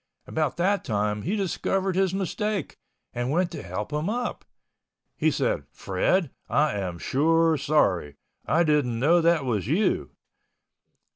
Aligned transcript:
About 0.25 0.57
that 0.57 0.83
time 0.83 1.21
he 1.21 1.35
discovered 1.35 1.95
his 1.95 2.11
mistake 2.11 2.79
and 3.13 3.29
went 3.29 3.51
to 3.51 3.61
help 3.61 3.93
him 3.93 4.09
up. 4.09 4.43
He 5.15 5.29
said, 5.29 5.65
"Fred, 5.69 6.31
I 6.49 6.73
am 6.73 6.97
sure 6.97 7.55
sorry. 7.55 8.15
I 8.43 8.63
didn't 8.63 8.99
know 8.99 9.21
that 9.21 9.45
was 9.45 9.67
you." 9.67 10.09